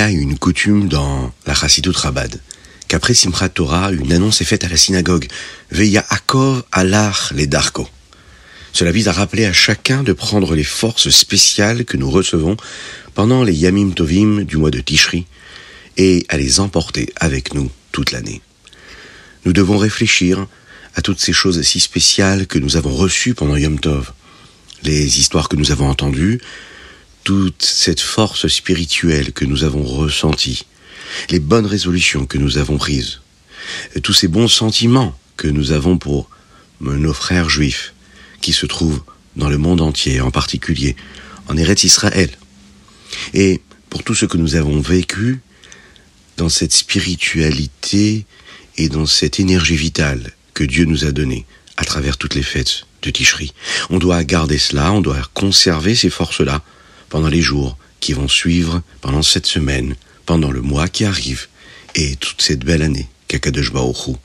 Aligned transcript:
A 0.00 0.10
une 0.10 0.38
coutume 0.38 0.88
dans 0.88 1.32
la 1.46 1.54
Chassidut 1.54 1.90
Rabad 1.90 2.40
qu'après 2.88 3.12
Simchat 3.12 3.50
Torah, 3.50 3.92
une 3.92 4.12
annonce 4.12 4.40
est 4.40 4.46
faite 4.46 4.64
à 4.64 4.68
la 4.68 4.78
synagogue 4.78 5.28
Veya 5.70 6.04
Akov 6.08 6.64
Alach 6.72 7.32
les 7.34 7.46
Darko. 7.46 7.86
Cela 8.72 8.92
vise 8.92 9.08
à 9.08 9.12
rappeler 9.12 9.44
à 9.44 9.52
chacun 9.52 10.02
de 10.02 10.14
prendre 10.14 10.54
les 10.54 10.64
forces 10.64 11.10
spéciales 11.10 11.84
que 11.84 11.98
nous 11.98 12.10
recevons 12.10 12.56
pendant 13.14 13.44
les 13.44 13.52
Yamim 13.52 13.90
Tovim 13.90 14.44
du 14.44 14.56
mois 14.56 14.70
de 14.70 14.80
Tishri 14.80 15.26
et 15.98 16.24
à 16.30 16.38
les 16.38 16.60
emporter 16.60 17.12
avec 17.16 17.52
nous 17.52 17.70
toute 17.92 18.10
l'année. 18.10 18.40
Nous 19.44 19.52
devons 19.52 19.76
réfléchir 19.76 20.46
à 20.94 21.02
toutes 21.02 21.20
ces 21.20 21.34
choses 21.34 21.60
si 21.60 21.78
spéciales 21.78 22.46
que 22.46 22.58
nous 22.58 22.78
avons 22.78 22.94
reçues 22.94 23.34
pendant 23.34 23.56
Yom 23.56 23.78
Tov, 23.78 24.12
les 24.82 25.20
histoires 25.20 25.50
que 25.50 25.56
nous 25.56 25.72
avons 25.72 25.90
entendues, 25.90 26.40
toute 27.24 27.62
cette 27.62 28.00
force 28.00 28.48
spirituelle 28.48 29.32
que 29.32 29.44
nous 29.44 29.64
avons 29.64 29.84
ressentie, 29.84 30.64
les 31.28 31.40
bonnes 31.40 31.66
résolutions 31.66 32.26
que 32.26 32.38
nous 32.38 32.58
avons 32.58 32.78
prises, 32.78 33.20
tous 34.02 34.12
ces 34.12 34.28
bons 34.28 34.48
sentiments 34.48 35.18
que 35.36 35.48
nous 35.48 35.72
avons 35.72 35.98
pour 35.98 36.30
nos 36.80 37.14
frères 37.14 37.50
juifs 37.50 37.94
qui 38.40 38.52
se 38.52 38.66
trouvent 38.66 39.02
dans 39.36 39.48
le 39.48 39.58
monde 39.58 39.80
entier, 39.80 40.20
en 40.20 40.30
particulier 40.30 40.96
en 41.48 41.56
Eretz 41.56 41.84
Israël, 41.84 42.30
et 43.34 43.60
pour 43.88 44.02
tout 44.02 44.14
ce 44.14 44.26
que 44.26 44.36
nous 44.36 44.54
avons 44.54 44.80
vécu 44.80 45.40
dans 46.36 46.48
cette 46.48 46.72
spiritualité 46.72 48.24
et 48.76 48.88
dans 48.88 49.06
cette 49.06 49.40
énergie 49.40 49.76
vitale 49.76 50.32
que 50.54 50.64
Dieu 50.64 50.84
nous 50.84 51.04
a 51.04 51.12
donnée 51.12 51.44
à 51.76 51.84
travers 51.84 52.16
toutes 52.16 52.34
les 52.34 52.42
fêtes 52.42 52.86
de 53.02 53.10
Tishri. 53.10 53.52
On 53.88 53.98
doit 53.98 54.24
garder 54.24 54.58
cela, 54.58 54.92
on 54.92 55.00
doit 55.00 55.22
conserver 55.34 55.94
ces 55.94 56.10
forces-là 56.10 56.62
pendant 57.10 57.28
les 57.28 57.42
jours 57.42 57.76
qui 58.00 58.14
vont 58.14 58.28
suivre, 58.28 58.80
pendant 59.02 59.22
cette 59.22 59.46
semaine, 59.46 59.94
pendant 60.24 60.50
le 60.50 60.62
mois 60.62 60.88
qui 60.88 61.04
arrive, 61.04 61.48
et 61.94 62.16
toute 62.16 62.40
cette 62.40 62.64
belle 62.64 62.82
année 62.82 63.08
qu'Akadosh 63.28 63.72
Baruch 63.72 64.16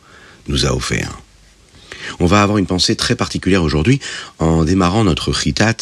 nous 0.48 0.66
a 0.66 0.74
offert. 0.74 1.20
On 2.20 2.28
va 2.28 2.42
avoir 2.42 2.58
une 2.58 2.68
pensée 2.68 2.96
très 2.96 3.16
particulière 3.16 3.64
aujourd'hui 3.64 4.00
en 4.40 4.64
démarrant 4.64 5.04
notre 5.04 5.34
Chitat 5.34 5.76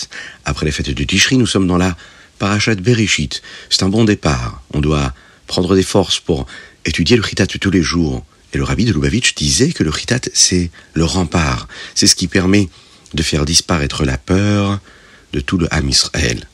après 0.45 0.65
les 0.65 0.71
fêtes 0.71 0.89
de 0.89 1.03
Tishri. 1.03 1.37
Nous 1.37 1.45
sommes 1.45 1.67
dans 1.67 1.77
la 1.77 1.95
Parashat 2.39 2.75
Bereshit. 2.75 3.41
C'est 3.69 3.83
un 3.83 3.89
bon 3.89 4.05
départ. 4.05 4.63
On 4.73 4.79
doit 4.79 5.13
prendre 5.47 5.75
des 5.75 5.83
forces 5.83 6.19
pour 6.19 6.45
étudier 6.85 7.17
le 7.17 7.23
Chitat 7.23 7.47
tous 7.47 7.71
les 7.71 7.83
jours. 7.83 8.25
Et 8.53 8.57
le 8.57 8.63
rabbi 8.63 8.85
de 8.85 8.93
Lubavitch 8.93 9.35
disait 9.35 9.73
que 9.73 9.83
le 9.83 9.91
Chitat, 9.91 10.29
c'est 10.33 10.71
le 10.93 11.05
rempart. 11.05 11.67
C'est 11.95 12.07
ce 12.07 12.15
qui 12.15 12.27
permet 12.27 12.69
de 13.13 13.23
faire 13.23 13.45
disparaître 13.45 14.05
la 14.05 14.17
peur 14.17 14.79
de 15.33 15.39
tout 15.39 15.57
le 15.57 15.67
Ham 15.73 15.89
Israël. 15.89 16.47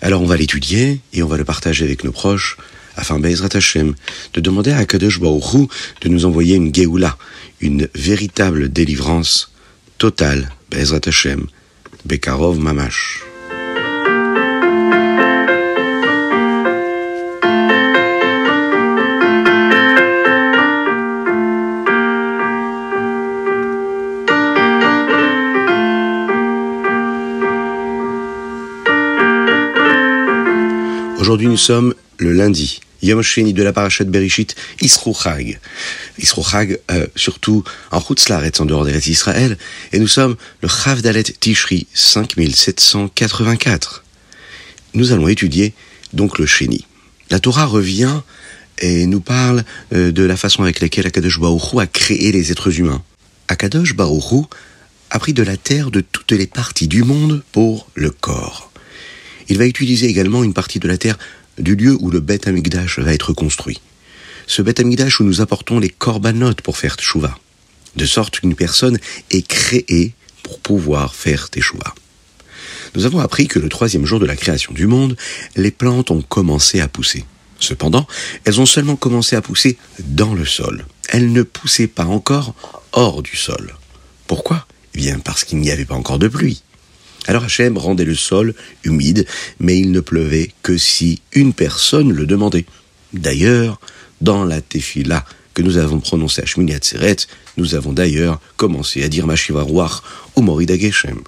Alors 0.00 0.22
on 0.22 0.26
va 0.26 0.36
l'étudier 0.36 1.00
et 1.12 1.22
on 1.22 1.26
va 1.26 1.36
le 1.36 1.44
partager 1.44 1.84
avec 1.84 2.04
nos 2.04 2.12
proches 2.12 2.56
afin, 2.96 3.22
Hashem, 3.22 3.94
de 4.34 4.40
demander 4.40 4.72
à 4.72 4.84
Kadosh 4.84 5.20
Baruch 5.20 5.54
Hu 5.54 5.68
de 6.00 6.08
nous 6.08 6.24
envoyer 6.24 6.56
une 6.56 6.74
Geoula, 6.74 7.16
une 7.60 7.88
véritable 7.94 8.70
délivrance 8.70 9.52
totale, 9.98 10.50
Bezrat 10.70 11.00
Hashem, 11.06 11.46
Bekarov 12.04 12.58
Mamash. 12.58 13.27
Aujourd'hui, 31.38 31.52
nous 31.52 31.56
sommes 31.56 31.94
le 32.18 32.32
lundi, 32.32 32.80
Yom 33.00 33.22
Sheni 33.22 33.52
de 33.52 33.62
la 33.62 33.72
Parashat 33.72 34.06
Berishit, 34.06 34.56
Isrouchag. 34.80 35.60
Isrouchag, 36.18 36.80
euh, 36.90 37.06
surtout 37.14 37.62
en 37.92 38.02
en 38.02 38.64
dehors 38.64 38.84
des 38.84 39.08
Israël, 39.08 39.56
et 39.92 40.00
nous 40.00 40.08
sommes 40.08 40.34
le 40.62 40.68
Chav 40.68 41.00
Dalet 41.00 41.22
Tishri 41.22 41.86
5784. 41.94 44.02
Nous 44.94 45.12
allons 45.12 45.28
étudier 45.28 45.74
donc 46.12 46.40
le 46.40 46.46
Sheni. 46.46 46.84
La 47.30 47.38
Torah 47.38 47.66
revient 47.66 48.20
et 48.80 49.06
nous 49.06 49.20
parle 49.20 49.62
euh, 49.92 50.10
de 50.10 50.24
la 50.24 50.36
façon 50.36 50.64
avec 50.64 50.80
laquelle 50.80 51.06
Akadosh 51.06 51.38
Baruch 51.38 51.72
Hu 51.72 51.78
a 51.78 51.86
créé 51.86 52.32
les 52.32 52.50
êtres 52.50 52.80
humains. 52.80 53.04
Akadosh 53.46 53.94
Baruch 53.94 54.32
Hu 54.32 54.42
a 55.10 55.20
pris 55.20 55.34
de 55.34 55.44
la 55.44 55.56
terre 55.56 55.92
de 55.92 56.00
toutes 56.00 56.32
les 56.32 56.48
parties 56.48 56.88
du 56.88 57.04
monde 57.04 57.44
pour 57.52 57.88
le 57.94 58.10
corps. 58.10 58.67
Il 59.48 59.58
va 59.58 59.66
utiliser 59.66 60.06
également 60.06 60.44
une 60.44 60.54
partie 60.54 60.78
de 60.78 60.88
la 60.88 60.98
terre 60.98 61.18
du 61.58 61.74
lieu 61.74 61.96
où 62.00 62.10
le 62.10 62.20
Beth 62.20 62.46
Amikdash 62.46 62.98
va 62.98 63.12
être 63.12 63.32
construit. 63.32 63.80
Ce 64.46 64.62
Beth 64.62 64.80
Amikdash 64.80 65.20
où 65.20 65.24
nous 65.24 65.40
apportons 65.40 65.78
les 65.78 65.88
corbanotes 65.88 66.60
pour 66.60 66.76
faire 66.76 66.96
teshuva. 66.96 67.38
De 67.96 68.06
sorte 68.06 68.40
qu'une 68.40 68.54
personne 68.54 68.98
est 69.30 69.46
créée 69.46 70.14
pour 70.42 70.60
pouvoir 70.60 71.14
faire 71.14 71.50
teshuva. 71.50 71.94
Nous 72.94 73.06
avons 73.06 73.18
appris 73.18 73.48
que 73.48 73.58
le 73.58 73.68
troisième 73.68 74.06
jour 74.06 74.20
de 74.20 74.26
la 74.26 74.36
création 74.36 74.72
du 74.72 74.86
monde, 74.86 75.16
les 75.56 75.70
plantes 75.70 76.10
ont 76.10 76.22
commencé 76.22 76.80
à 76.80 76.88
pousser. 76.88 77.24
Cependant, 77.60 78.06
elles 78.44 78.60
ont 78.60 78.66
seulement 78.66 78.96
commencé 78.96 79.36
à 79.36 79.42
pousser 79.42 79.78
dans 80.00 80.34
le 80.34 80.44
sol. 80.44 80.86
Elles 81.08 81.32
ne 81.32 81.42
poussaient 81.42 81.88
pas 81.88 82.04
encore 82.04 82.54
hors 82.92 83.22
du 83.22 83.36
sol. 83.36 83.74
Pourquoi? 84.26 84.66
Eh 84.94 84.98
bien 84.98 85.18
parce 85.18 85.44
qu'il 85.44 85.58
n'y 85.58 85.70
avait 85.70 85.84
pas 85.84 85.94
encore 85.94 86.18
de 86.18 86.28
pluie. 86.28 86.62
Alors 87.26 87.44
Hachem 87.44 87.76
rendait 87.76 88.04
le 88.04 88.14
sol 88.14 88.54
humide, 88.84 89.26
mais 89.60 89.78
il 89.78 89.90
ne 89.90 90.00
pleuvait 90.00 90.52
que 90.62 90.78
si 90.78 91.20
une 91.32 91.52
personne 91.52 92.12
le 92.12 92.26
demandait. 92.26 92.64
D'ailleurs, 93.12 93.80
dans 94.20 94.44
la 94.44 94.60
tefila 94.60 95.24
que 95.54 95.62
nous 95.62 95.76
avons 95.76 96.00
prononcée 96.00 96.42
à 96.42 96.46
Shmini 96.46 96.74
Atzeret, 96.74 97.16
nous 97.56 97.74
avons 97.74 97.92
d'ailleurs 97.92 98.40
commencé 98.56 99.02
à 99.02 99.08
dire 99.08 99.26
Mashiva 99.26 99.62
Ruach 99.62 100.02
ou 100.36 100.42
Morida 100.42 100.78
Geshem. 100.78 101.20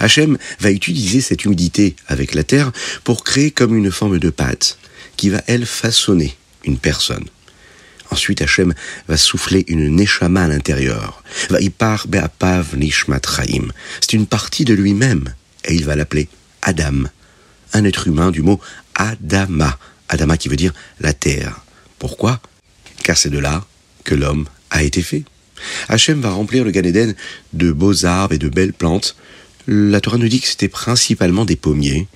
Hachem 0.00 0.38
va 0.60 0.70
utiliser 0.70 1.20
cette 1.20 1.44
humidité 1.44 1.96
avec 2.08 2.34
la 2.34 2.44
terre 2.44 2.72
pour 3.04 3.24
créer 3.24 3.50
comme 3.50 3.76
une 3.76 3.90
forme 3.90 4.18
de 4.18 4.30
pâte 4.30 4.78
qui 5.16 5.28
va, 5.28 5.42
elle, 5.46 5.66
façonner 5.66 6.36
une 6.64 6.78
personne. 6.78 7.24
Ensuite, 8.10 8.42
Hachem 8.42 8.74
va 9.08 9.16
souffler 9.16 9.64
une 9.68 9.88
neshama 9.94 10.44
à 10.44 10.48
l'intérieur. 10.48 11.22
Va 11.50 11.58
be'apav 12.06 12.76
nishmat. 12.76 13.20
C'est 14.00 14.12
une 14.12 14.26
partie 14.26 14.64
de 14.64 14.74
lui-même. 14.74 15.34
Et 15.64 15.74
il 15.74 15.84
va 15.84 15.96
l'appeler 15.96 16.28
Adam. 16.62 17.04
Un 17.72 17.84
être 17.84 18.06
humain 18.06 18.30
du 18.30 18.42
mot 18.42 18.60
Adama. 18.94 19.78
Adama 20.08 20.36
qui 20.36 20.48
veut 20.48 20.56
dire 20.56 20.72
la 21.00 21.12
terre. 21.12 21.60
Pourquoi? 21.98 22.40
Car 23.02 23.16
c'est 23.16 23.30
de 23.30 23.38
là 23.38 23.64
que 24.04 24.14
l'homme 24.14 24.46
a 24.70 24.82
été 24.82 25.02
fait. 25.02 25.24
Hachem 25.88 26.20
va 26.20 26.30
remplir 26.30 26.64
le 26.64 26.70
Gan 26.70 26.84
Eden 26.84 27.14
de 27.52 27.72
beaux 27.72 28.04
arbres 28.04 28.34
et 28.34 28.38
de 28.38 28.48
belles 28.48 28.72
plantes. 28.72 29.16
La 29.66 30.00
Torah 30.00 30.18
nous 30.18 30.28
dit 30.28 30.40
que 30.40 30.46
c'était 30.46 30.68
principalement 30.68 31.44
des 31.44 31.56
pommiers. 31.56 32.06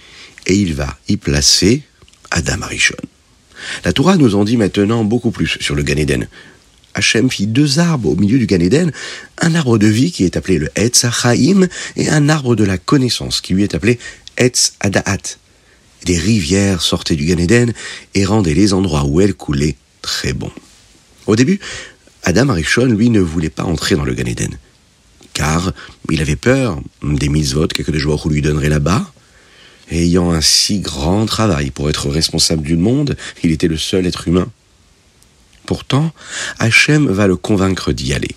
Et 0.46 0.54
il 0.54 0.74
va 0.74 0.98
y 1.08 1.16
placer 1.16 1.82
Adam 2.30 2.62
Arishon. 2.62 2.96
La 3.84 3.92
Torah 3.92 4.16
nous 4.16 4.34
en 4.34 4.44
dit 4.44 4.56
maintenant 4.56 5.04
beaucoup 5.04 5.30
plus 5.30 5.58
sur 5.60 5.74
le 5.74 5.82
Gan 5.82 5.96
Eden. 5.96 6.28
Hachem 6.94 7.30
fit 7.30 7.46
deux 7.46 7.78
arbres 7.78 8.10
au 8.10 8.16
milieu 8.16 8.38
du 8.38 8.46
Gan 8.46 8.60
Eden, 8.60 8.92
un 9.38 9.54
arbre 9.54 9.78
de 9.78 9.86
vie 9.86 10.10
qui 10.10 10.24
est 10.24 10.36
appelé 10.36 10.58
le 10.58 10.70
Etz 10.74 11.04
Hachaim 11.04 11.68
et 11.96 12.08
un 12.08 12.28
arbre 12.28 12.56
de 12.56 12.64
la 12.64 12.78
connaissance 12.78 13.40
qui 13.40 13.54
lui 13.54 13.62
est 13.62 13.74
appelé 13.74 13.98
Etz 14.36 14.72
Adaat. 14.80 15.38
Des 16.04 16.18
rivières 16.18 16.80
sortaient 16.80 17.16
du 17.16 17.26
Gan 17.26 17.38
Eden 17.38 17.72
et 18.14 18.24
rendaient 18.24 18.54
les 18.54 18.72
endroits 18.72 19.04
où 19.04 19.20
elles 19.20 19.34
coulaient 19.34 19.76
très 20.02 20.32
bons. 20.32 20.52
Au 21.26 21.36
début, 21.36 21.60
Adam 22.22 22.48
Arishon, 22.48 22.86
lui, 22.86 23.10
ne 23.10 23.20
voulait 23.20 23.50
pas 23.50 23.64
entrer 23.64 23.94
dans 23.94 24.04
le 24.04 24.14
Gan 24.14 24.26
Eden, 24.26 24.58
car 25.32 25.72
il 26.10 26.20
avait 26.20 26.36
peur 26.36 26.80
des 27.02 27.28
mitzvot 27.28 27.68
que 27.68 27.82
Baruch 27.82 28.24
Hu 28.24 28.30
lui 28.30 28.42
donnerait 28.42 28.68
là-bas, 28.68 29.12
ayant 29.90 30.30
un 30.30 30.40
si 30.40 30.80
grand 30.80 31.26
travail 31.26 31.70
pour 31.70 31.90
être 31.90 32.08
responsable 32.08 32.62
du 32.62 32.76
monde, 32.76 33.16
il 33.42 33.50
était 33.50 33.68
le 33.68 33.76
seul 33.76 34.06
être 34.06 34.28
humain. 34.28 34.50
Pourtant, 35.66 36.12
Hachem 36.58 37.08
va 37.08 37.26
le 37.26 37.36
convaincre 37.36 37.92
d'y 37.92 38.12
aller. 38.12 38.34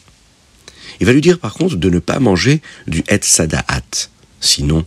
Il 0.99 1.05
va 1.05 1.13
lui 1.13 1.21
dire 1.21 1.39
par 1.39 1.53
contre 1.53 1.75
de 1.75 1.89
ne 1.89 1.99
pas 1.99 2.19
manger 2.19 2.61
du 2.87 3.03
Et 3.09 3.19
Sadaat, 3.21 4.09
sinon 4.39 4.85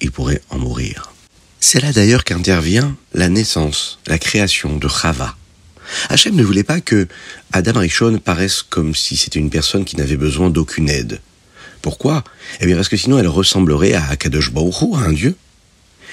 il 0.00 0.10
pourrait 0.10 0.42
en 0.50 0.58
mourir. 0.58 1.12
C'est 1.60 1.82
là 1.82 1.92
d'ailleurs 1.92 2.24
qu'intervient 2.24 2.96
la 3.14 3.28
naissance, 3.28 3.98
la 4.06 4.18
création 4.18 4.76
de 4.76 4.88
Chava. 4.88 5.36
Hachem 6.08 6.36
ne 6.36 6.44
voulait 6.44 6.62
pas 6.62 6.80
que 6.80 7.08
Adam 7.52 7.80
Rishon 7.80 8.18
paraisse 8.18 8.62
comme 8.62 8.94
si 8.94 9.16
c'était 9.16 9.38
une 9.38 9.50
personne 9.50 9.84
qui 9.84 9.96
n'avait 9.96 10.16
besoin 10.16 10.50
d'aucune 10.50 10.88
aide. 10.88 11.20
Pourquoi? 11.82 12.22
Eh 12.60 12.66
bien 12.66 12.76
parce 12.76 12.88
que 12.88 12.96
sinon 12.96 13.18
elle 13.18 13.28
ressemblerait 13.28 13.94
à 13.94 14.06
Akadosh 14.08 14.52
Baruch 14.52 14.94
à 14.94 15.00
un 15.00 15.12
dieu. 15.12 15.36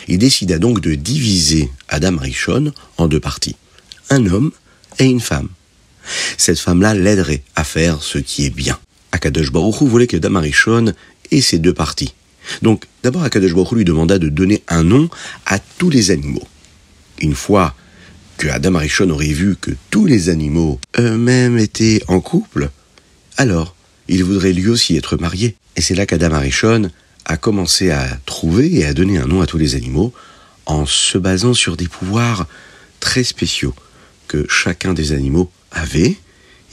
Il 0.07 0.17
décida 0.17 0.59
donc 0.59 0.81
de 0.81 0.95
diviser 0.95 1.69
Adam 1.87 2.17
Rishon 2.17 2.73
en 2.97 3.07
deux 3.07 3.19
parties. 3.19 3.55
Un 4.09 4.25
homme 4.27 4.51
et 4.99 5.05
une 5.05 5.21
femme. 5.21 5.49
Cette 6.37 6.59
femme-là 6.59 6.93
l'aiderait 6.93 7.41
à 7.55 7.63
faire 7.63 8.03
ce 8.03 8.17
qui 8.17 8.45
est 8.45 8.55
bien. 8.55 8.77
Akadosh 9.11 9.51
Baruch 9.51 9.81
Hu 9.81 9.87
voulait 9.87 10.07
que 10.07 10.17
Adam 10.17 10.39
Rishon 10.39 10.93
ait 11.31 11.41
ces 11.41 11.57
deux 11.57 11.73
parties. 11.73 12.13
Donc 12.61 12.85
d'abord 13.03 13.23
Akadosh 13.23 13.53
Baruch 13.53 13.71
Hu 13.71 13.75
lui 13.77 13.85
demanda 13.85 14.19
de 14.19 14.29
donner 14.29 14.63
un 14.67 14.83
nom 14.83 15.09
à 15.45 15.59
tous 15.59 15.89
les 15.89 16.11
animaux. 16.11 16.47
Une 17.19 17.35
fois 17.35 17.75
que 18.37 18.47
Adam 18.47 18.75
Arishon 18.75 19.09
aurait 19.09 19.27
vu 19.27 19.55
que 19.55 19.71
tous 19.89 20.05
les 20.05 20.29
animaux 20.29 20.79
eux-mêmes 20.99 21.57
étaient 21.57 22.03
en 22.07 22.19
couple, 22.19 22.69
alors 23.37 23.75
il 24.07 24.23
voudrait 24.23 24.53
lui 24.53 24.67
aussi 24.67 24.95
être 24.97 25.17
marié. 25.17 25.55
Et 25.75 25.81
c'est 25.81 25.95
là 25.95 26.05
qu'Adam 26.05 26.33
Arishon 26.33 26.91
a 27.25 27.37
commencé 27.37 27.91
à 27.91 28.07
trouver 28.25 28.73
et 28.75 28.85
à 28.85 28.93
donner 28.93 29.17
un 29.17 29.25
nom 29.25 29.41
à 29.41 29.47
tous 29.47 29.57
les 29.57 29.75
animaux 29.75 30.13
en 30.65 30.85
se 30.85 31.17
basant 31.17 31.53
sur 31.53 31.77
des 31.77 31.87
pouvoirs 31.87 32.47
très 32.99 33.23
spéciaux 33.23 33.73
que 34.27 34.45
chacun 34.49 34.93
des 34.93 35.11
animaux 35.11 35.51
avait, 35.71 36.17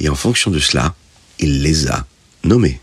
et 0.01 0.09
en 0.09 0.15
fonction 0.15 0.51
de 0.51 0.59
cela, 0.59 0.95
il 1.39 1.63
les 1.63 1.89
a 1.89 2.07
nommés. 2.45 2.81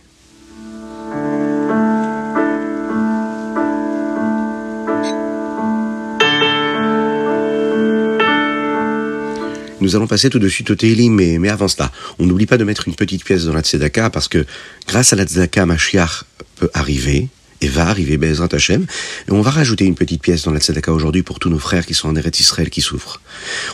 Nous 9.81 9.95
allons 9.95 10.07
passer 10.07 10.29
tout 10.29 10.39
de 10.39 10.49
suite 10.49 10.69
au 10.71 10.75
Teilim, 10.75 11.13
mais, 11.13 11.39
mais 11.39 11.49
avant 11.49 11.67
cela, 11.67 11.91
on 12.19 12.25
n'oublie 12.25 12.45
pas 12.45 12.57
de 12.57 12.63
mettre 12.63 12.87
une 12.87 12.95
petite 12.95 13.23
pièce 13.23 13.45
dans 13.45 13.53
la 13.53 13.61
Tzedaka, 13.61 14.09
parce 14.09 14.27
que 14.27 14.45
grâce 14.87 15.13
à 15.13 15.15
la 15.15 15.23
Tzedaka, 15.23 15.65
Mashiach 15.65 16.25
peut 16.57 16.69
arriver, 16.73 17.29
et 17.61 17.67
va 17.67 17.87
arriver, 17.87 18.17
Bezrat 18.17 18.49
Hashem, 18.51 18.85
et 19.27 19.31
on 19.31 19.41
va 19.41 19.51
rajouter 19.51 19.85
une 19.85 19.95
petite 19.95 20.21
pièce 20.21 20.43
dans 20.43 20.51
la 20.51 20.59
Tzedaka 20.59 20.93
aujourd'hui 20.93 21.23
pour 21.23 21.39
tous 21.39 21.49
nos 21.49 21.59
frères 21.59 21.85
qui 21.85 21.93
sont 21.93 22.09
en 22.09 22.15
Eretz 22.15 22.39
Israël 22.39 22.69
qui 22.69 22.81
souffrent. 22.81 23.21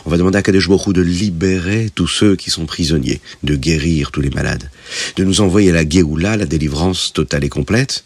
On 0.04 0.10
va 0.10 0.16
demander 0.16 0.38
à 0.38 0.42
Kadesh 0.42 0.68
Baruch 0.68 0.92
de 0.92 1.02
libérer 1.02 1.90
tous 1.94 2.08
ceux 2.08 2.36
qui 2.36 2.50
sont 2.50 2.66
prisonniers, 2.66 3.20
de 3.42 3.56
guérir 3.56 4.10
tous 4.10 4.20
les 4.20 4.30
malades, 4.30 4.70
de 5.16 5.24
nous 5.24 5.40
envoyer 5.40 5.72
la 5.72 5.88
Géoula, 5.88 6.36
la 6.36 6.46
délivrance 6.46 7.12
totale 7.12 7.44
et 7.44 7.48
complète, 7.48 8.04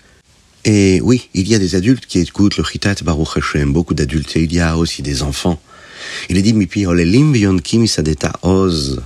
et 0.64 1.00
oui, 1.02 1.30
il 1.32 1.48
y 1.48 1.54
a 1.54 1.58
des 1.58 1.74
adultes 1.74 2.04
qui 2.06 2.18
écoutent 2.18 2.58
le 2.58 2.64
Chitat 2.64 2.96
Baruch 3.02 3.38
Hashem, 3.38 3.72
beaucoup 3.72 3.94
d'adultes, 3.94 4.36
et 4.36 4.42
il 4.42 4.52
y 4.52 4.60
a 4.60 4.76
aussi 4.76 5.00
des 5.00 5.22
enfants. 5.22 5.60
Il 6.28 6.36
est 6.36 6.42
dit, 6.42 6.54
oz. 8.42 9.02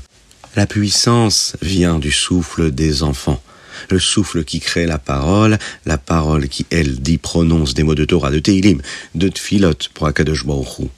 La 0.56 0.67
puissance 0.67 1.56
vient 1.62 1.99
du 1.99 2.12
souffle 2.12 2.70
des 2.70 3.03
enfants. 3.03 3.43
Le 3.91 3.99
souffle 3.99 4.44
qui 4.44 4.61
crée 4.61 4.87
la 4.87 4.99
parole, 4.99 5.59
la 5.87 5.99
parole 5.99 6.49
qui, 6.49 6.67
elle, 6.71 7.00
dit, 7.00 7.19
prononce 7.19 7.75
des 7.75 7.82
mots 7.82 7.94
de 7.94 8.05
Torah, 8.05 8.31
de 8.31 8.38
Teilim, 8.38 8.81
de 9.15 9.29
Tfilot 9.29 9.91
pour 9.94 10.06
Akadosh 10.06 10.44
Baruch 10.44 10.88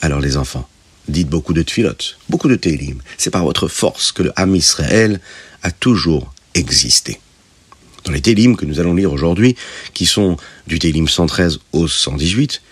Alors 0.00 0.20
les 0.20 0.36
enfants, 0.36 0.68
dites 1.08 1.28
beaucoup 1.28 1.52
de 1.52 1.62
Tfilot, 1.62 2.16
beaucoup 2.28 2.48
de 2.48 2.56
Teilim. 2.56 3.00
C'est 3.18 3.30
par 3.30 3.44
votre 3.44 3.68
force 3.68 4.12
que 4.12 4.22
le 4.22 4.32
Ham 4.36 4.54
Israël 4.54 5.20
a 5.62 5.70
toujours 5.70 6.32
existé. 6.54 7.20
Dans 8.04 8.12
les 8.12 8.20
Télim 8.20 8.56
que 8.56 8.64
nous 8.64 8.80
allons 8.80 8.94
lire 8.94 9.12
aujourd'hui, 9.12 9.56
qui 9.92 10.06
sont 10.06 10.36
du 10.66 10.78
Télim 10.78 11.06
113 11.06 11.58
au 11.72 11.86
118, 11.86 12.62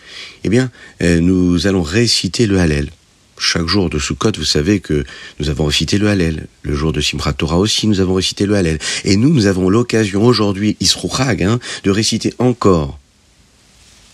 eh 0.44 0.48
bien, 0.48 0.70
euh, 1.02 1.20
nous 1.20 1.66
allons 1.66 1.82
réciter 1.82 2.46
le 2.46 2.58
Hallel. 2.58 2.90
Chaque 3.38 3.66
jour 3.66 3.88
de 3.88 3.98
Sukkot, 3.98 4.32
vous 4.36 4.44
savez 4.44 4.80
que 4.80 5.04
nous 5.38 5.48
avons 5.48 5.66
récité 5.66 5.98
le 5.98 6.08
Hallel. 6.08 6.48
Le 6.62 6.74
jour 6.74 6.92
de 6.92 7.00
Simchat 7.00 7.32
Torah 7.32 7.58
aussi, 7.58 7.86
nous 7.86 8.00
avons 8.00 8.14
récité 8.14 8.46
le 8.46 8.56
Hallel. 8.56 8.78
Et 9.04 9.16
nous, 9.16 9.32
nous 9.32 9.46
avons 9.46 9.70
l'occasion 9.70 10.24
aujourd'hui, 10.24 10.76
Isrouchag, 10.80 11.42
hein, 11.42 11.60
de 11.84 11.90
réciter 11.90 12.34
encore 12.38 12.98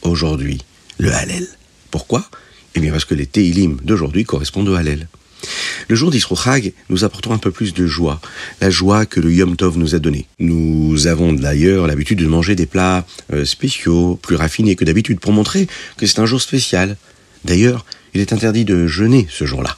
aujourd'hui 0.03 0.59
le 0.99 1.13
Hallel. 1.13 1.49
Pourquoi? 1.91 2.29
Eh 2.75 2.81
bien 2.81 2.91
parce 2.91 3.05
que 3.05 3.15
les 3.15 3.27
Teilim 3.27 3.79
d'aujourd'hui 3.83 4.25
correspondent 4.25 4.69
au 4.69 4.75
Hallel. 4.75 5.09
Le 5.89 5.95
jour 5.95 6.11
d'Isrochag, 6.11 6.73
nous 6.89 7.05
apportons 7.05 7.33
un 7.33 7.39
peu 7.39 7.51
plus 7.51 7.75
de 7.75 7.87
joie, 7.87 8.21
la 8.61 8.71
joie 8.71 9.07
que 9.07 9.21
le 9.21 9.33
Yom 9.33 9.57
Tov 9.57 9.79
nous 9.79 9.95
a 9.95 9.99
donnée. 9.99 10.27
Nous 10.39 11.07
avons 11.07 11.33
d'ailleurs 11.33 11.87
l'habitude 11.87 12.19
de 12.19 12.27
manger 12.27 12.55
des 12.55 12.67
plats 12.67 13.07
euh, 13.33 13.45
spéciaux, 13.45 14.19
plus 14.23 14.37
raffinés 14.37 14.77
que 14.77 14.85
d'habitude, 14.85 15.21
pour 15.21 15.33
montrer 15.33 15.67
que 15.97 16.07
c'est 16.07 16.19
un 16.19 16.27
jour 16.27 16.41
spécial. 16.41 16.97
D'ailleurs, 17.45 17.85
il 18.15 18.21
est 18.21 18.33
interdit 18.33 18.65
de 18.65 18.87
jeûner 18.87 19.27
ce 19.31 19.45
jour-là. 19.45 19.77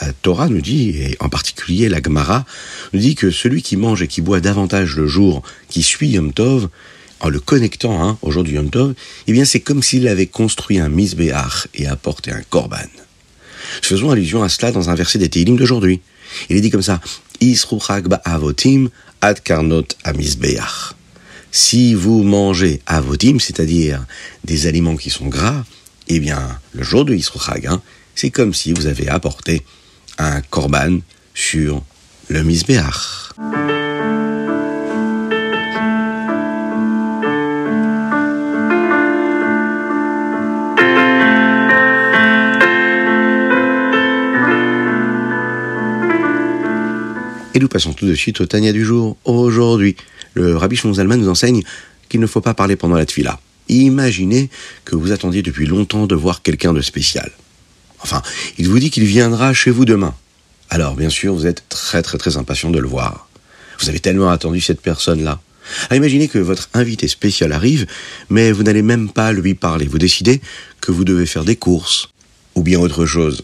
La 0.00 0.12
Torah 0.12 0.48
nous 0.48 0.60
dit, 0.60 0.90
et 0.90 1.16
en 1.20 1.28
particulier 1.28 1.88
la 1.88 2.00
Gemara, 2.00 2.44
nous 2.92 3.00
dit 3.00 3.14
que 3.14 3.30
celui 3.30 3.62
qui 3.62 3.76
mange 3.76 4.02
et 4.02 4.06
qui 4.06 4.20
boit 4.20 4.40
davantage 4.40 4.96
le 4.96 5.06
jour 5.06 5.42
qui 5.68 5.82
suit 5.82 6.10
Yom 6.10 6.32
Tov, 6.32 6.68
en 7.20 7.28
le 7.28 7.40
connectant 7.40 8.04
hein, 8.04 8.18
au 8.22 8.30
jour 8.30 8.44
du 8.44 8.54
Yom 8.54 8.70
Tov, 8.70 8.94
eh 9.26 9.32
bien 9.32 9.44
c'est 9.44 9.60
comme 9.60 9.82
s'il 9.82 10.06
avait 10.06 10.26
construit 10.26 10.78
un 10.78 10.88
misbéach 10.88 11.68
et 11.74 11.86
apporté 11.86 12.30
un 12.30 12.42
korban. 12.42 12.76
Faisons 13.82 14.10
allusion 14.10 14.42
à 14.42 14.48
cela 14.48 14.70
dans 14.70 14.88
un 14.88 14.94
verset 14.94 15.18
des 15.18 15.28
Teilim 15.28 15.56
d'aujourd'hui. 15.56 16.00
Il 16.48 16.56
est 16.56 16.60
dit 16.60 16.70
comme 16.70 16.82
ça 16.82 17.00
avotim 18.24 18.88
ad 19.20 19.40
karnot. 19.42 19.86
Si 21.50 21.94
vous 21.94 22.22
mangez 22.22 22.80
avotim, 22.86 23.40
c'est-à-dire 23.40 24.04
des 24.44 24.66
aliments 24.66 24.96
qui 24.96 25.10
sont 25.10 25.26
gras, 25.26 25.64
eh 26.08 26.20
bien, 26.20 26.58
le 26.72 26.82
jour 26.82 27.04
de 27.04 27.14
Yisrochag, 27.14 27.66
hein, 27.66 27.82
c'est 28.14 28.30
comme 28.30 28.54
si 28.54 28.72
vous 28.72 28.86
avez 28.86 29.08
apporté 29.08 29.62
un 30.18 30.40
korban 30.40 30.98
sur 31.34 31.82
le 32.28 32.42
misbeach. 32.42 33.30
Et 47.54 47.60
nous 47.60 47.68
passons 47.68 47.92
tout 47.92 48.06
de 48.06 48.14
suite 48.14 48.40
au 48.40 48.46
Tania 48.46 48.72
du 48.72 48.84
jour. 48.84 49.16
Aujourd'hui, 49.24 49.96
le 50.34 50.56
Rabbi 50.56 50.76
Shmuel 50.76 51.06
nous 51.06 51.28
enseigne 51.28 51.62
qu'il 52.08 52.20
ne 52.20 52.26
faut 52.26 52.40
pas 52.40 52.54
parler 52.54 52.76
pendant 52.76 52.96
la 52.96 53.04
tfila. 53.04 53.38
Imaginez 53.68 54.50
que 54.84 54.96
vous 54.96 55.12
attendiez 55.12 55.42
depuis 55.42 55.66
longtemps 55.66 56.06
de 56.06 56.14
voir 56.14 56.42
quelqu'un 56.42 56.72
de 56.72 56.80
spécial. 56.80 57.30
Enfin, 58.00 58.22
il 58.58 58.68
vous 58.68 58.78
dit 58.78 58.90
qu'il 58.90 59.04
viendra 59.04 59.52
chez 59.52 59.70
vous 59.70 59.84
demain. 59.84 60.14
Alors, 60.70 60.94
bien 60.94 61.10
sûr, 61.10 61.34
vous 61.34 61.46
êtes 61.46 61.64
très 61.68 62.02
très 62.02 62.18
très 62.18 62.36
impatient 62.36 62.70
de 62.70 62.78
le 62.78 62.88
voir. 62.88 63.28
Vous 63.80 63.88
avez 63.88 64.00
tellement 64.00 64.30
attendu 64.30 64.60
cette 64.60 64.80
personne-là. 64.80 65.40
Ah, 65.90 65.96
imaginez 65.96 66.28
que 66.28 66.38
votre 66.38 66.68
invité 66.74 67.08
spécial 67.08 67.52
arrive, 67.52 67.86
mais 68.30 68.52
vous 68.52 68.62
n'allez 68.62 68.82
même 68.82 69.10
pas 69.10 69.32
lui 69.32 69.54
parler. 69.54 69.86
Vous 69.86 69.98
décidez 69.98 70.40
que 70.80 70.92
vous 70.92 71.04
devez 71.04 71.26
faire 71.26 71.44
des 71.44 71.56
courses, 71.56 72.08
ou 72.54 72.62
bien 72.62 72.78
autre 72.78 73.06
chose. 73.06 73.42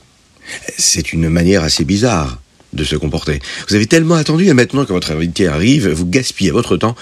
C'est 0.78 1.12
une 1.12 1.28
manière 1.28 1.62
assez 1.62 1.84
bizarre 1.84 2.40
de 2.72 2.84
se 2.84 2.96
comporter. 2.96 3.40
Vous 3.68 3.74
avez 3.74 3.86
tellement 3.86 4.16
attendu 4.16 4.46
et 4.46 4.54
maintenant 4.54 4.84
que 4.84 4.92
votre 4.92 5.12
invité 5.12 5.46
arrive, 5.46 5.88
vous 5.88 6.06
gaspillez 6.06 6.50
votre 6.50 6.76
temps 6.76 6.96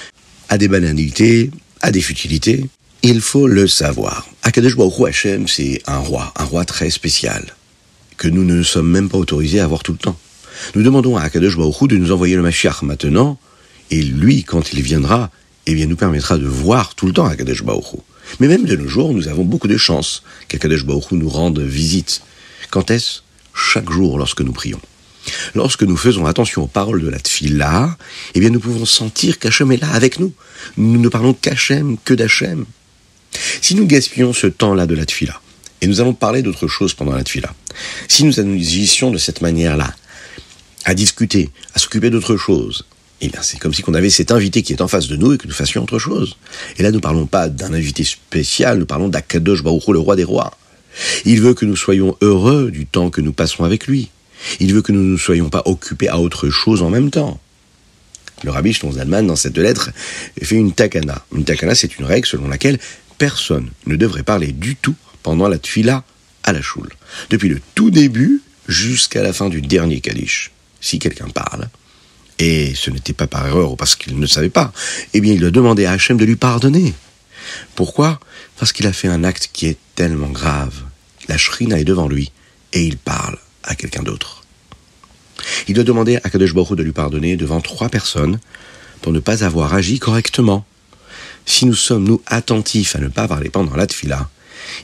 à 0.48 0.58
des 0.58 0.68
banalités, 0.68 1.50
à 1.80 1.90
des 1.90 2.02
futilités. 2.02 2.66
Il 3.04 3.20
faut 3.20 3.48
le 3.48 3.66
savoir. 3.66 4.28
Akadosh 4.44 4.76
Baruch 4.76 5.08
Hashem, 5.08 5.48
c'est 5.48 5.82
un 5.88 5.98
roi, 5.98 6.32
un 6.36 6.44
roi 6.44 6.64
très 6.64 6.88
spécial, 6.88 7.56
que 8.16 8.28
nous 8.28 8.44
ne 8.44 8.62
sommes 8.62 8.88
même 8.88 9.08
pas 9.08 9.18
autorisés 9.18 9.58
à 9.58 9.66
voir 9.66 9.82
tout 9.82 9.90
le 9.90 9.98
temps. 9.98 10.16
Nous 10.76 10.84
demandons 10.84 11.16
à 11.16 11.22
Akadosh 11.22 11.56
Baruch 11.56 11.88
de 11.88 11.96
nous 11.96 12.12
envoyer 12.12 12.36
le 12.36 12.42
Mashiach 12.42 12.82
maintenant, 12.82 13.40
et 13.90 14.00
lui, 14.00 14.44
quand 14.44 14.72
il 14.72 14.82
viendra, 14.82 15.32
eh 15.66 15.74
bien, 15.74 15.86
nous 15.86 15.96
permettra 15.96 16.38
de 16.38 16.46
voir 16.46 16.94
tout 16.94 17.06
le 17.08 17.12
temps 17.12 17.26
Akadosh 17.26 17.64
Baruch 17.64 17.96
Mais 18.38 18.46
même 18.46 18.66
de 18.66 18.76
nos 18.76 18.86
jours, 18.86 19.12
nous 19.12 19.26
avons 19.26 19.44
beaucoup 19.44 19.66
de 19.66 19.76
chance 19.76 20.22
qu'Akadosh 20.46 20.84
Baruch 20.84 21.10
nous 21.10 21.28
rende 21.28 21.58
visite. 21.58 22.22
Quand 22.70 22.92
est-ce? 22.92 23.22
Chaque 23.52 23.90
jour 23.90 24.16
lorsque 24.16 24.42
nous 24.42 24.52
prions. 24.52 24.80
Lorsque 25.56 25.82
nous 25.82 25.96
faisons 25.96 26.26
attention 26.26 26.62
aux 26.62 26.68
paroles 26.68 27.02
de 27.02 27.08
la 27.08 27.18
tfila, 27.18 27.96
eh 28.36 28.38
bien 28.38 28.50
nous 28.50 28.60
pouvons 28.60 28.86
sentir 28.86 29.40
qu'Hachem 29.40 29.72
est 29.72 29.82
là 29.82 29.90
avec 29.90 30.20
nous. 30.20 30.32
Nous 30.76 31.00
ne 31.00 31.08
parlons 31.08 31.34
qu'Hachem, 31.34 31.96
que 32.04 32.14
d'Hachem. 32.14 32.64
Si 33.60 33.74
nous 33.74 33.86
gaspillons 33.86 34.32
ce 34.32 34.46
temps-là 34.46 34.86
de 34.86 34.94
la 34.94 35.04
tfila, 35.04 35.40
et 35.80 35.86
nous 35.86 36.00
allons 36.00 36.14
parler 36.14 36.42
d'autre 36.42 36.68
chose 36.68 36.94
pendant 36.94 37.14
la 37.14 37.24
tfila, 37.24 37.52
si 38.08 38.24
nous 38.24 38.38
agissions 38.38 39.10
de 39.10 39.18
cette 39.18 39.40
manière-là, 39.40 39.94
à 40.84 40.94
discuter, 40.94 41.50
à 41.74 41.78
s'occuper 41.78 42.10
d'autre 42.10 42.36
chose, 42.36 42.86
eh 43.20 43.28
bien 43.28 43.40
c'est 43.42 43.58
comme 43.58 43.72
si 43.72 43.84
on 43.86 43.94
avait 43.94 44.10
cet 44.10 44.32
invité 44.32 44.62
qui 44.62 44.72
est 44.72 44.82
en 44.82 44.88
face 44.88 45.06
de 45.06 45.16
nous 45.16 45.32
et 45.32 45.38
que 45.38 45.46
nous 45.46 45.54
fassions 45.54 45.82
autre 45.82 45.98
chose. 45.98 46.36
Et 46.76 46.82
là 46.82 46.90
nous 46.90 46.96
ne 46.96 47.02
parlons 47.02 47.26
pas 47.26 47.48
d'un 47.48 47.72
invité 47.72 48.02
spécial, 48.04 48.78
nous 48.78 48.86
parlons 48.86 49.08
d'Akadosh 49.08 49.62
Baruch 49.62 49.88
le 49.88 50.00
roi 50.00 50.16
des 50.16 50.24
rois. 50.24 50.58
Il 51.24 51.40
veut 51.40 51.54
que 51.54 51.64
nous 51.64 51.76
soyons 51.76 52.16
heureux 52.20 52.70
du 52.70 52.84
temps 52.86 53.10
que 53.10 53.20
nous 53.20 53.32
passons 53.32 53.64
avec 53.64 53.86
lui. 53.86 54.10
Il 54.60 54.74
veut 54.74 54.82
que 54.82 54.92
nous 54.92 55.02
ne 55.02 55.16
soyons 55.16 55.50
pas 55.50 55.62
occupés 55.66 56.08
à 56.08 56.18
autre 56.18 56.50
chose 56.50 56.82
en 56.82 56.90
même 56.90 57.10
temps. 57.10 57.40
Le 58.42 58.50
rabbi 58.50 58.72
Zalman, 58.72 59.22
dans 59.22 59.36
cette 59.36 59.56
lettre, 59.56 59.90
fait 60.42 60.56
une 60.56 60.72
takana. 60.72 61.24
Une 61.32 61.44
takana, 61.44 61.76
c'est 61.76 61.96
une 61.98 62.04
règle 62.04 62.26
selon 62.26 62.48
laquelle 62.48 62.80
personne 63.18 63.70
ne 63.86 63.96
devrait 63.96 64.22
parler 64.22 64.52
du 64.52 64.76
tout 64.76 64.96
pendant 65.22 65.48
la 65.48 65.58
tuila 65.58 66.04
à 66.42 66.52
la 66.52 66.62
choule. 66.62 66.90
Depuis 67.30 67.48
le 67.48 67.60
tout 67.74 67.90
début 67.90 68.40
jusqu'à 68.68 69.22
la 69.22 69.32
fin 69.32 69.48
du 69.48 69.60
dernier 69.60 70.00
Kaddish. 70.00 70.50
Si 70.80 70.98
quelqu'un 70.98 71.28
parle, 71.28 71.68
et 72.38 72.74
ce 72.74 72.90
n'était 72.90 73.12
pas 73.12 73.26
par 73.26 73.46
erreur 73.46 73.72
ou 73.72 73.76
parce 73.76 73.94
qu'il 73.94 74.18
ne 74.18 74.26
savait 74.26 74.48
pas, 74.48 74.72
eh 75.14 75.20
bien 75.20 75.32
il 75.32 75.40
doit 75.40 75.50
demander 75.50 75.84
à 75.84 75.92
Hachem 75.92 76.16
de 76.16 76.24
lui 76.24 76.36
pardonner. 76.36 76.94
Pourquoi? 77.74 78.18
Parce 78.58 78.72
qu'il 78.72 78.86
a 78.86 78.92
fait 78.92 79.08
un 79.08 79.24
acte 79.24 79.50
qui 79.52 79.66
est 79.66 79.78
tellement 79.94 80.30
grave. 80.30 80.82
La 81.28 81.38
shrina 81.38 81.78
est 81.78 81.84
devant 81.84 82.08
lui 82.08 82.32
et 82.72 82.84
il 82.84 82.96
parle 82.96 83.38
à 83.62 83.74
quelqu'un 83.74 84.02
d'autre. 84.02 84.44
Il 85.68 85.74
doit 85.74 85.84
demander 85.84 86.16
à 86.16 86.30
Kadosh 86.30 86.54
Baruch 86.54 86.76
de 86.76 86.82
lui 86.82 86.92
pardonner 86.92 87.36
devant 87.36 87.60
trois 87.60 87.88
personnes 87.88 88.38
pour 89.00 89.12
ne 89.12 89.20
pas 89.20 89.44
avoir 89.44 89.74
agi 89.74 89.98
correctement. 89.98 90.64
Si 91.46 91.66
nous 91.66 91.74
sommes, 91.74 92.04
nous, 92.04 92.20
attentifs 92.26 92.96
à 92.96 92.98
ne 92.98 93.08
pas 93.08 93.28
parler 93.28 93.50
pendant 93.50 93.76
la 93.76 93.86
tfila, 93.86 94.28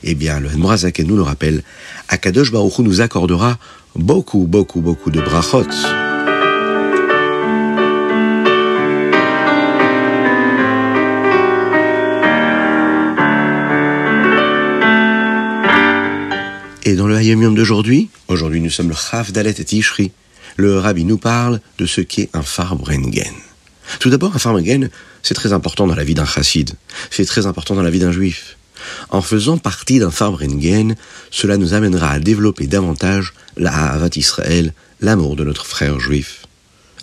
eh 0.03 0.15
bien, 0.15 0.39
le 0.39 0.49
Mrazaken 0.49 1.07
nous 1.07 1.15
le 1.15 1.23
rappelle, 1.23 1.63
Akadosh 2.07 2.51
Baruch 2.51 2.79
nous 2.79 3.01
accordera 3.01 3.57
beaucoup, 3.95 4.45
beaucoup, 4.45 4.81
beaucoup 4.81 5.11
de 5.11 5.21
brachot. 5.21 5.65
Et 16.83 16.95
dans 16.95 17.07
le 17.07 17.15
Hayom 17.15 17.53
d'aujourd'hui, 17.53 18.09
aujourd'hui 18.27 18.61
nous 18.61 18.71
sommes 18.71 18.89
le 18.89 18.95
Chav 18.95 19.31
et 19.35 19.53
Tishri, 19.53 20.11
le 20.57 20.79
Rabbi 20.79 21.05
nous 21.05 21.19
parle 21.19 21.61
de 21.77 21.85
ce 21.85 22.01
qu'est 22.01 22.29
un 22.33 22.41
Farbrengen. 22.41 23.33
Tout 23.99 24.09
d'abord, 24.09 24.35
un 24.35 24.39
Farbrengen, 24.39 24.89
c'est 25.23 25.33
très 25.33 25.53
important 25.53 25.87
dans 25.87 25.95
la 25.95 26.03
vie 26.03 26.13
d'un 26.13 26.25
chassid, 26.25 26.71
c'est 27.11 27.25
très 27.25 27.45
important 27.45 27.75
dans 27.75 27.83
la 27.83 27.89
vie 27.89 27.99
d'un 27.99 28.11
juif. 28.11 28.57
En 29.09 29.21
faisant 29.21 29.57
partie 29.57 29.99
d'un 29.99 30.11
Farbrengen, 30.11 30.95
cela 31.31 31.57
nous 31.57 31.73
amènera 31.73 32.11
à 32.11 32.19
développer 32.19 32.67
davantage 32.67 33.33
la 33.57 33.73
Havat 33.73 34.15
Israël, 34.15 34.73
l'amour 35.01 35.35
de 35.35 35.43
notre 35.43 35.65
frère 35.65 35.99
juif. 35.99 36.45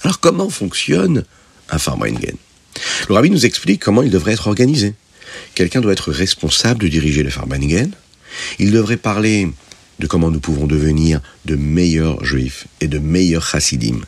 Alors 0.02 0.20
comment 0.20 0.50
fonctionne 0.50 1.24
un 1.70 1.78
Farbrengen 1.78 2.36
Le 3.08 3.14
Rabbi 3.14 3.30
nous 3.30 3.46
explique 3.46 3.82
comment 3.82 4.02
il 4.02 4.10
devrait 4.10 4.32
être 4.32 4.46
organisé. 4.46 4.94
Quelqu'un 5.54 5.80
doit 5.80 5.92
être 5.92 6.12
responsable 6.12 6.80
de 6.80 6.88
diriger 6.88 7.22
le 7.22 7.30
Farbrengen. 7.30 7.90
Il 8.58 8.70
devrait 8.70 8.96
parler 8.96 9.50
de 9.98 10.06
comment 10.06 10.30
nous 10.30 10.40
pouvons 10.40 10.66
devenir 10.66 11.20
de 11.44 11.56
meilleurs 11.56 12.24
juifs 12.24 12.66
et 12.80 12.88
de 12.88 12.98
meilleurs 12.98 13.46
chassidim, 13.46 14.00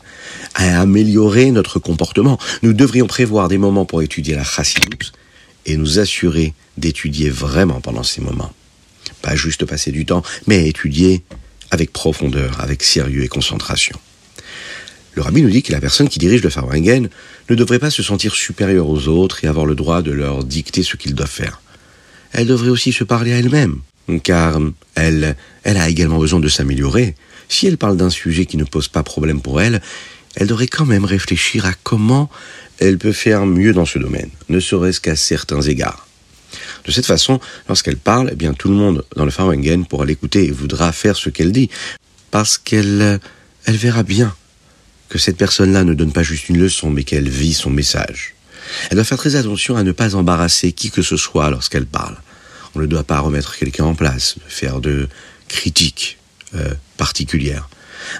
à 0.55 0.81
améliorer 0.81 1.51
notre 1.51 1.79
comportement. 1.79 2.39
Nous 2.63 2.73
devrions 2.73 3.07
prévoir 3.07 3.49
des 3.49 3.59
moments 3.59 3.85
pour 3.85 4.03
étudier 4.03 4.35
la 4.35 4.45
chassidut 4.45 5.13
et 5.67 5.77
nous 5.77 5.99
assurer 5.99 6.55
d'étudier 6.77 7.31
vraiment 7.31 7.81
pendant 7.81 8.03
ces 8.03 8.21
moments. 8.21 8.53
Pas 9.23 9.37
juste 9.37 9.65
passer 9.65 9.91
du 9.91 10.07
temps, 10.07 10.23
mais 10.47 10.69
étudier 10.69 11.23
avec 11.71 11.93
profondeur, 11.93 12.61
avec 12.61 12.83
sérieux 12.83 13.25
et 13.25 13.29
concentration. 13.29 13.99
Le 15.15 15.23
rabbi 15.23 15.43
nous 15.43 15.51
dit 15.51 15.63
que 15.63 15.73
la 15.73 15.81
personne 15.81 16.09
qui 16.09 16.19
dirige 16.19 16.43
le 16.43 16.51
Farbringen 16.51 17.09
ne 17.51 17.55
devrait 17.55 17.81
pas 17.81 17.91
se 17.91 18.03
sentir 18.03 18.35
supérieure 18.35 18.89
aux 18.89 19.09
autres 19.09 19.45
et 19.45 19.49
avoir 19.49 19.67
le 19.67 19.75
droit 19.75 20.01
de 20.01 20.13
leur 20.13 20.45
dicter 20.45 20.83
ce 20.83 20.97
qu'ils 20.97 21.15
doivent 21.15 21.29
faire. 21.29 21.61
Elle 22.33 22.47
devrait 22.47 22.69
aussi 22.69 22.93
se 22.93 23.05
parler 23.05 23.33
à 23.33 23.39
elle-même 23.39 23.81
car 24.23 24.59
elle, 24.95 25.37
elle 25.65 25.77
a 25.77 25.89
également 25.89 26.19
besoin 26.19 26.41
de 26.41 26.49
s'améliorer. 26.49 27.15
Si 27.49 27.67
elle 27.67 27.77
parle 27.77 27.97
d'un 27.97 28.11
sujet 28.11 28.47
qui 28.47 28.57
ne 28.57 28.65
pose 28.65 28.89
pas 28.89 29.03
problème 29.03 29.43
pour 29.43 29.61
elle, 29.61 29.83
elle 30.39 30.47
devrait 30.47 30.67
quand 30.67 30.87
même 30.87 31.05
réfléchir 31.05 31.67
à 31.67 31.73
comment 31.83 32.31
elle 32.79 32.97
peut 32.97 33.13
faire 33.13 33.45
mieux 33.45 33.73
dans 33.73 33.85
ce 33.85 33.99
domaine, 33.99 34.31
ne 34.49 34.61
serait-ce 34.61 35.01
qu'à 35.01 35.17
certains 35.17 35.61
égards. 35.61 36.07
De 36.85 36.93
cette 36.93 37.07
façon, 37.07 37.41
lorsqu'elle 37.69 37.99
parle, 37.99 38.31
eh 38.33 38.37
bien 38.37 38.55
tout 38.55 38.69
le 38.69 38.75
monde 38.75 39.05
dans 39.17 39.25
le 39.25 39.31
Farwengen 39.31 39.85
pourra 39.85 40.07
l'écouter 40.07 40.47
et 40.47 40.51
voudra 40.51 40.93
faire 40.93 41.17
ce 41.17 41.29
qu'elle 41.29 41.53
dit, 41.53 41.69
parce 42.31 42.57
qu'elle 42.57 43.21
elle 43.67 43.77
verra 43.77 44.03
bien 44.03 44.35
que 45.11 45.19
cette 45.19 45.37
personne-là 45.37 45.85
ne 45.85 45.95
donne 45.95 46.13
pas 46.13 46.23
juste 46.23 46.49
une 46.49 46.59
leçon, 46.59 46.91
mais 46.91 47.05
qu'elle 47.05 47.29
vit 47.29 47.55
son 47.55 47.71
message. 47.71 48.35
Elle 48.91 48.97
doit 48.97 49.05
faire 49.05 49.19
très 49.19 49.37
attention 49.37 49.77
à 49.77 49.83
ne 49.83 49.93
pas 49.93 50.15
embarrasser 50.15 50.73
qui 50.73 50.91
que 50.91 51.03
ce 51.03 51.17
soit 51.17 51.51
lorsqu'elle 51.51 51.87
parle 51.87 52.17
on 52.75 52.81
ne 52.81 52.87
doit 52.87 53.05
pas 53.05 53.21
remettre 53.21 53.57
quelqu'un 53.57 53.85
en 53.85 53.95
place, 53.95 54.37
faire 54.47 54.81
de 54.81 55.09
critiques 55.49 56.19
euh, 56.55 56.75
particulières. 56.97 57.69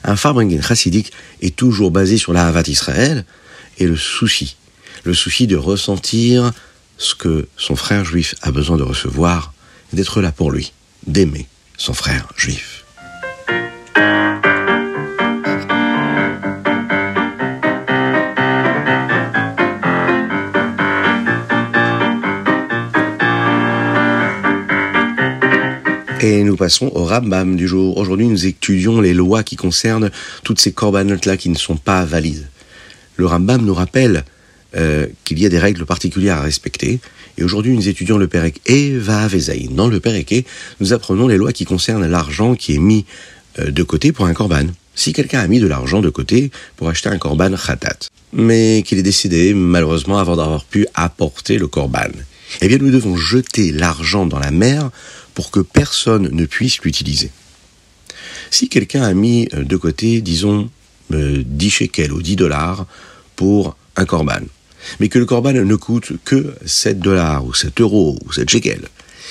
Un 0.05 0.17
Farbringen 0.17 0.63
chassidique 0.63 1.13
est 1.41 1.57
toujours 1.57 1.91
basé 1.91 2.19
sur 2.19 2.33
la 2.33 2.47
Havat 2.47 2.65
Israël 2.67 3.25
et 3.79 3.87
le 3.87 3.97
souci, 3.97 4.57
le 5.05 5.15
souci 5.15 5.47
de 5.47 5.57
ressentir 5.57 6.53
ce 6.99 7.15
que 7.15 7.49
son 7.57 7.77
frère 7.77 8.05
juif 8.05 8.35
a 8.43 8.51
besoin 8.51 8.77
de 8.77 8.83
recevoir, 8.83 9.53
d'être 9.93 10.21
là 10.21 10.33
pour 10.33 10.51
lui, 10.51 10.73
d'aimer 11.07 11.47
son 11.77 11.95
frère 11.95 12.29
juif. 12.37 12.78
Et 26.29 26.45
nous 26.45 26.57
passons 26.57 26.93
au 26.95 27.07
Rambam 27.07 27.57
du 27.57 27.67
jour. 27.67 27.97
Aujourd'hui, 27.97 28.27
nous 28.27 28.45
étudions 28.45 29.01
les 29.01 29.15
lois 29.15 29.43
qui 29.43 29.57
concernent 29.57 30.11
toutes 30.45 30.61
ces 30.61 30.73
corbanotes-là 30.73 31.39
qui 31.39 31.49
ne 31.49 31.57
sont 31.57 31.79
pas 31.79 32.05
valides. 32.05 32.47
Le 33.17 33.25
Rambam 33.25 33.65
nous 33.65 33.73
rappelle 33.73 34.25
euh, 34.77 35.07
qu'il 35.25 35.39
y 35.39 35.47
a 35.47 35.49
des 35.49 35.59
règles 35.59 35.87
particulières 35.87 36.37
à 36.37 36.43
respecter. 36.43 37.01
Et 37.39 37.45
aujourd'hui, 37.45 37.73
nous 37.73 37.89
étudions 37.89 38.19
le 38.19 38.29
Perek 38.29 38.61
E 38.69 38.99
Vavezaïn. 38.99 39.71
Dans 39.71 39.89
le 39.89 40.01
Perek 40.01 40.33
E, 40.35 40.43
nous 40.81 40.93
apprenons 40.93 41.29
les 41.29 41.39
lois 41.39 41.55
qui 41.55 41.65
concernent 41.65 42.07
l'argent 42.07 42.55
qui 42.55 42.75
est 42.75 42.79
mis 42.79 43.07
euh, 43.59 43.71
de 43.71 43.83
côté 43.83 44.13
pour 44.13 44.27
un 44.27 44.35
korban. 44.35 44.67
Si 44.95 45.15
quelqu'un 45.15 45.41
a 45.41 45.47
mis 45.47 45.61
de 45.61 45.67
l'argent 45.67 46.03
de 46.03 46.11
côté 46.11 46.51
pour 46.77 46.91
acheter 46.91 47.09
un 47.09 47.17
korban 47.17 47.53
khatat, 47.57 48.01
mais 48.35 48.83
qu'il 48.85 48.99
est 48.99 49.03
décédé 49.03 49.55
malheureusement 49.55 50.19
avant 50.19 50.37
d'avoir 50.37 50.67
pu 50.67 50.87
apporter 50.93 51.57
le 51.57 51.69
korban, 51.69 52.11
eh 52.61 52.69
bien 52.69 52.77
nous 52.77 52.91
devons 52.91 53.17
jeter 53.17 53.73
l'argent 53.73 54.27
dans 54.27 54.39
la 54.39 54.51
mer 54.51 54.91
pour 55.39 55.53
que 55.53 55.61
personne 55.61 56.31
ne 56.33 56.47
puisse 56.47 56.81
l'utiliser. 56.81 57.31
Si 58.51 58.69
quelqu'un 58.69 59.05
a 59.05 59.15
mis 59.15 59.49
euh, 59.55 59.63
de 59.63 59.77
côté, 59.77 60.21
disons, 60.21 60.69
10 61.11 61.15
euh, 61.15 61.71
shekels 61.71 62.13
ou 62.13 62.21
10 62.21 62.35
dollars 62.35 62.87
pour 63.37 63.77
un 63.95 64.05
korban, 64.05 64.41
mais 64.99 65.09
que 65.09 65.21
le 65.21 65.27
korban 65.27 65.53
ne 65.53 65.77
coûte 65.77 66.15
que 66.25 66.57
7 66.67 66.99
dollars 66.99 67.47
ou 67.47 67.55
7 67.55 67.81
euros 67.81 68.19
ou 68.27 68.33
7 68.33 68.51
shekels, 68.51 68.89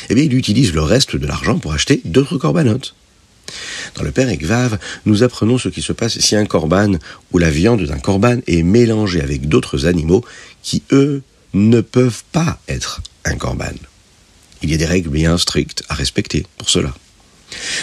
eh 0.09 0.15
bien 0.15 0.23
il 0.23 0.33
utilise 0.33 0.71
le 0.71 0.81
reste 0.81 1.17
de 1.17 1.27
l'argent 1.27 1.59
pour 1.59 1.73
acheter 1.73 1.99
d'autres 2.05 2.37
corbanotes. 2.37 2.95
Dans 3.95 4.03
le 4.03 4.13
Père 4.13 4.29
Ekvav, 4.29 4.79
nous 5.05 5.23
apprenons 5.23 5.57
ce 5.57 5.67
qui 5.67 5.81
se 5.81 5.91
passe 5.91 6.19
si 6.19 6.37
un 6.37 6.45
korban 6.45 6.93
ou 7.33 7.37
la 7.37 7.49
viande 7.49 7.83
d'un 7.83 7.99
korban 7.99 8.37
est 8.47 8.63
mélangée 8.63 9.19
avec 9.19 9.49
d'autres 9.49 9.85
animaux 9.85 10.23
qui, 10.63 10.83
eux, 10.93 11.21
ne 11.53 11.81
peuvent 11.81 12.23
pas 12.31 12.61
être 12.69 13.01
un 13.25 13.35
korban. 13.35 13.75
Il 14.61 14.71
y 14.71 14.73
a 14.73 14.77
des 14.77 14.85
règles 14.85 15.09
bien 15.09 15.37
strictes 15.37 15.83
à 15.89 15.93
respecter 15.93 16.45
pour 16.57 16.69
cela. 16.69 16.93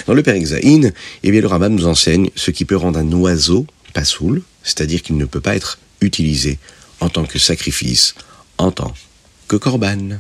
Dans 0.07 0.15
le 0.15 0.23
Père 0.23 0.35
Exaïn, 0.35 0.93
eh 1.23 1.31
le 1.31 1.47
rabbin 1.47 1.69
nous 1.69 1.87
enseigne 1.87 2.31
ce 2.37 2.51
qui 2.51 2.65
peut 2.65 2.77
rendre 2.77 2.99
un 2.99 3.13
oiseau 3.13 3.67
pasoul, 3.93 4.43
c'est-à-dire 4.63 5.03
qu'il 5.03 5.17
ne 5.17 5.25
peut 5.25 5.41
pas 5.41 5.57
être 5.57 5.79
utilisé 6.01 6.59
en 7.01 7.09
tant 7.09 7.25
que 7.25 7.39
sacrifice, 7.39 8.15
en 8.59 8.71
tant 8.71 8.95
que 9.49 9.57
korban. 9.57 10.19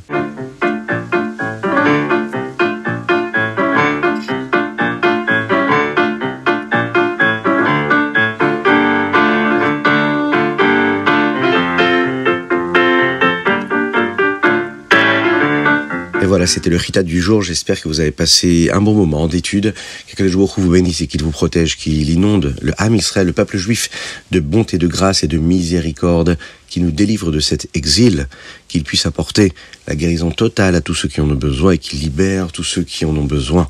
C'était 16.46 16.70
le 16.70 16.76
Rita 16.76 17.02
du 17.02 17.20
jour. 17.20 17.42
J'espère 17.42 17.80
que 17.80 17.88
vous 17.88 18.00
avez 18.00 18.10
passé 18.10 18.70
un 18.72 18.80
bon 18.80 18.94
moment 18.94 19.28
d'étude. 19.28 19.74
Que 20.16 20.22
le 20.22 20.28
jour 20.28 20.54
vous 20.56 20.70
bénisse 20.70 21.00
et 21.00 21.06
qu'il 21.06 21.22
vous 21.22 21.30
protège, 21.30 21.76
qu'il 21.76 22.08
inonde 22.10 22.54
le 22.60 22.72
Ham 22.78 22.94
Israël, 22.94 23.26
le 23.26 23.32
peuple 23.32 23.56
juif, 23.56 23.90
de 24.30 24.40
bonté, 24.40 24.78
de 24.78 24.86
grâce 24.86 25.24
et 25.24 25.28
de 25.28 25.38
miséricorde, 25.38 26.38
qui 26.68 26.80
nous 26.80 26.90
délivre 26.90 27.30
de 27.30 27.40
cet 27.40 27.68
exil, 27.74 28.28
qu'il 28.68 28.84
puisse 28.84 29.06
apporter 29.06 29.52
la 29.86 29.94
guérison 29.94 30.30
totale 30.30 30.74
à 30.74 30.80
tous 30.80 30.94
ceux 30.94 31.08
qui 31.08 31.20
en 31.20 31.30
ont 31.30 31.34
besoin 31.34 31.72
et 31.72 31.78
qu'il 31.78 32.00
libère 32.00 32.52
tous 32.52 32.64
ceux 32.64 32.82
qui 32.82 33.04
en 33.04 33.16
ont 33.16 33.24
besoin. 33.24 33.68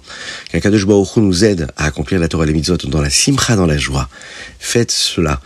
Qu'Akadosh 0.51 0.87
Baruch 0.87 1.17
nous 1.17 1.45
aide 1.45 1.69
à 1.77 1.87
accomplir 1.87 2.21
la 2.21 2.29
Torah 2.29 2.45
et 2.45 2.49
les 2.49 2.53
mitzvot 2.53 2.77
dans 2.77 3.03
la 3.03 3.11
simcha, 3.11 3.57
dans 3.57 3.67
la 3.67 3.79
joie. 3.79 4.09
Faites 4.59 4.91
cela. 4.91 5.41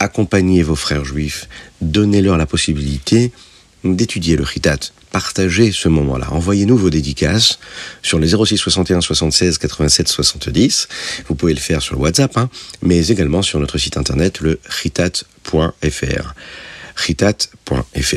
Accompagnez 0.00 0.62
vos 0.62 0.76
frères 0.76 1.04
juifs. 1.04 1.48
Donnez-leur 1.80 2.36
la 2.36 2.46
possibilité 2.46 3.32
d'étudier 3.84 4.36
le 4.36 4.44
Chitat 4.44 4.78
partagez 5.10 5.72
ce 5.72 5.88
moment-là. 5.88 6.28
Envoyez-nous 6.30 6.76
vos 6.76 6.90
dédicaces 6.90 7.58
sur 8.02 8.18
les 8.18 8.28
06 8.28 8.56
61 8.56 9.00
76 9.00 9.58
87 9.58 10.08
70. 10.08 10.88
Vous 11.28 11.34
pouvez 11.34 11.54
le 11.54 11.60
faire 11.60 11.82
sur 11.82 11.94
le 11.96 12.02
WhatsApp, 12.02 12.36
hein, 12.36 12.48
mais 12.82 13.08
également 13.08 13.42
sur 13.42 13.58
notre 13.58 13.78
site 13.78 13.96
internet, 13.96 14.40
le 14.40 14.60
ritat.fr. 14.64 16.34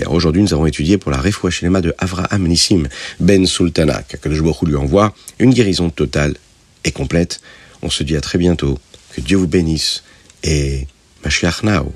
Aujourd'hui, 0.07 0.41
nous 0.41 0.53
avons 0.53 0.65
étudié 0.65 0.97
pour 0.97 1.11
la 1.11 1.21
Refoua 1.21 1.51
Shelema 1.51 1.81
de 1.81 1.93
Avraham 1.99 2.47
Nissim 2.47 2.87
Ben 3.19 3.45
Sultana, 3.45 4.01
qu'Akadosh 4.01 4.41
Baruch 4.41 4.63
lui 4.63 4.75
envoie 4.75 5.13
une 5.37 5.53
guérison 5.53 5.91
totale 5.91 6.35
et 6.83 6.91
complète. 6.91 7.41
On 7.83 7.89
se 7.91 8.03
dit 8.03 8.15
à 8.15 8.21
très 8.21 8.39
bientôt. 8.39 8.79
Que 9.15 9.21
Dieu 9.21 9.37
vous 9.37 9.47
bénisse 9.47 10.03
et 10.43 10.87
Mashiach 11.23 11.63
Now. 11.63 11.91